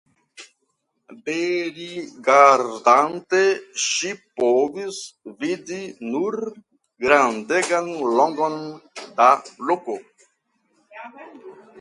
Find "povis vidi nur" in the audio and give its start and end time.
4.41-6.39